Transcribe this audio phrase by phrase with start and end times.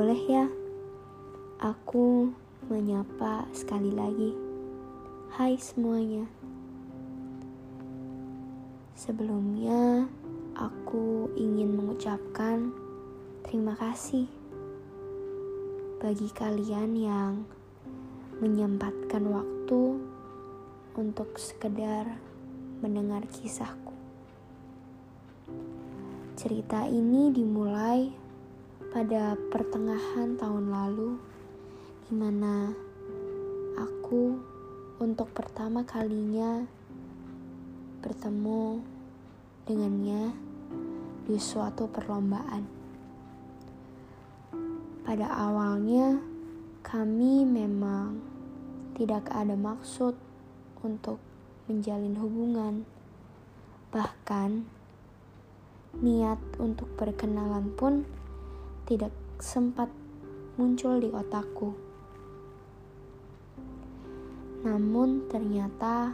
[0.00, 0.48] Boleh ya,
[1.60, 2.32] aku
[2.72, 4.32] menyapa sekali lagi.
[5.28, 6.24] Hai semuanya.
[8.96, 10.08] Sebelumnya,
[10.56, 12.72] aku ingin mengucapkan
[13.44, 14.24] terima kasih
[16.00, 17.32] bagi kalian yang
[18.40, 20.00] menyempatkan waktu
[20.96, 22.08] untuk sekedar
[22.80, 23.92] mendengar kisahku.
[26.40, 28.19] Cerita ini dimulai
[28.90, 31.14] pada pertengahan tahun lalu,
[32.10, 32.74] di mana
[33.78, 34.34] aku
[34.98, 36.66] untuk pertama kalinya
[38.02, 38.82] bertemu
[39.70, 40.34] dengannya
[41.22, 42.66] di suatu perlombaan.
[45.06, 46.18] Pada awalnya,
[46.82, 48.18] kami memang
[48.98, 50.18] tidak ada maksud
[50.82, 51.22] untuk
[51.70, 52.82] menjalin hubungan,
[53.94, 54.66] bahkan
[56.02, 58.02] niat untuk berkenalan pun
[58.90, 59.86] tidak sempat
[60.58, 61.78] muncul di otakku.
[64.66, 66.10] Namun ternyata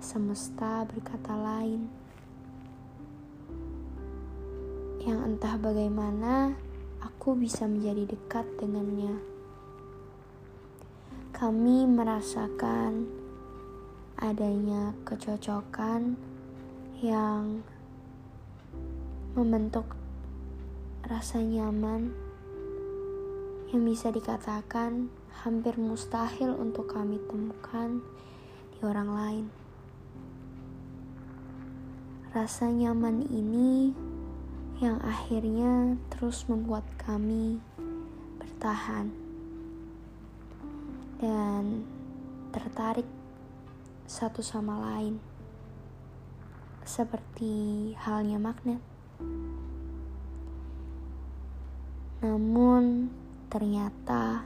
[0.00, 1.92] semesta berkata lain.
[5.04, 6.56] Yang entah bagaimana
[7.04, 9.20] aku bisa menjadi dekat dengannya.
[11.36, 13.04] Kami merasakan
[14.16, 16.16] adanya kecocokan
[17.04, 17.60] yang
[19.36, 19.99] membentuk
[21.06, 22.12] rasa nyaman
[23.72, 25.08] yang bisa dikatakan
[25.40, 28.04] hampir mustahil untuk kami temukan
[28.74, 29.46] di orang lain.
[32.36, 33.94] Rasa nyaman ini
[34.80, 37.60] yang akhirnya terus membuat kami
[38.40, 39.12] bertahan
[41.20, 41.84] dan
[42.50, 43.06] tertarik
[44.10, 45.22] satu sama lain,
[46.82, 48.82] seperti halnya magnet.
[52.20, 53.08] Namun,
[53.48, 54.44] ternyata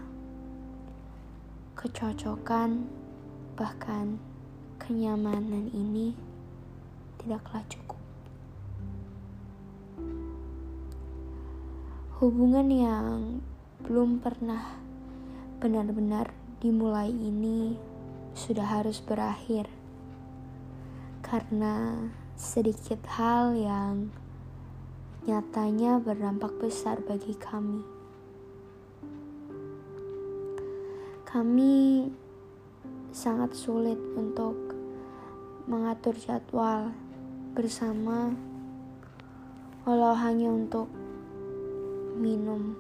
[1.75, 2.87] kecocokan,
[3.59, 4.23] bahkan
[4.79, 6.15] kenyamanan ini
[7.19, 7.99] tidaklah cukup.
[12.23, 13.43] Hubungan yang
[13.83, 14.79] belum pernah
[15.59, 16.31] benar-benar
[16.63, 17.75] dimulai ini
[18.39, 19.67] sudah harus berakhir
[21.27, 22.07] karena
[22.39, 24.15] sedikit hal yang
[25.25, 27.81] nyatanya berdampak besar bagi kami.
[31.25, 32.05] Kami
[33.09, 34.53] sangat sulit untuk
[35.65, 36.93] mengatur jadwal
[37.57, 38.37] bersama,
[39.89, 40.93] walau hanya untuk
[42.21, 42.77] minum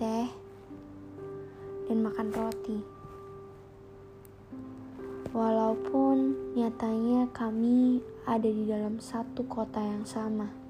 [0.00, 0.24] teh
[1.84, 2.80] dan makan roti.
[5.36, 10.67] Walaupun nyatanya kami ada di dalam satu kota yang sama.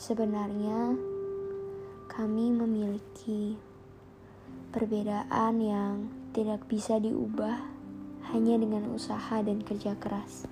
[0.00, 0.96] Sebenarnya
[2.08, 3.60] kami memiliki
[4.72, 7.60] perbedaan yang tidak bisa diubah
[8.32, 10.48] hanya dengan usaha dan kerja keras.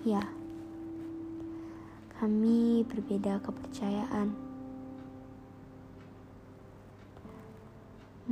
[0.00, 0.24] Ya,
[2.16, 4.32] kami berbeda kepercayaan.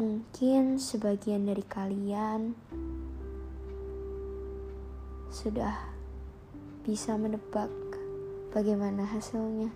[0.00, 2.56] Mungkin sebagian dari kalian
[5.28, 5.76] sudah
[6.88, 7.89] bisa menebak
[8.50, 9.70] bagaimana hasilnya.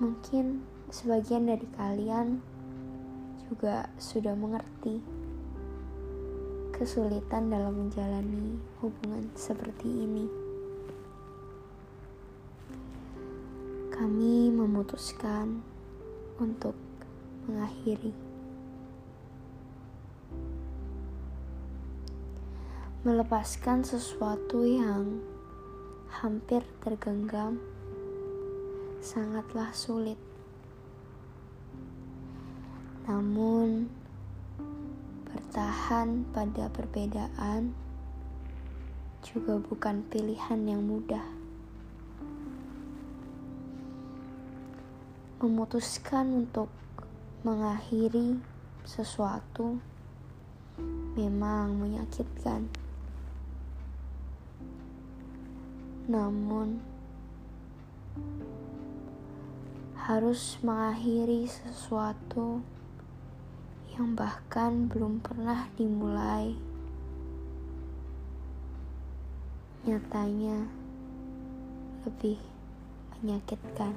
[0.00, 2.40] Mungkin sebagian dari kalian
[3.48, 5.04] juga sudah mengerti
[6.72, 10.26] kesulitan dalam menjalani hubungan seperti ini.
[13.92, 15.60] Kami memutuskan
[16.40, 16.72] untuk
[17.44, 18.30] mengakhiri.
[23.00, 25.24] melepaskan sesuatu yang
[26.10, 27.62] hampir tergenggam
[28.98, 30.18] sangatlah sulit.
[33.06, 33.86] Namun,
[35.30, 37.72] bertahan pada perbedaan
[39.22, 41.24] juga bukan pilihan yang mudah.
[45.40, 46.68] Memutuskan untuk
[47.40, 48.36] mengakhiri
[48.84, 49.80] sesuatu
[51.16, 52.89] memang menyakitkan.
[56.10, 56.82] Namun,
[60.10, 62.66] harus mengakhiri sesuatu
[63.94, 66.58] yang bahkan belum pernah dimulai.
[69.86, 70.66] Nyatanya
[72.02, 72.42] lebih
[73.14, 73.94] menyakitkan.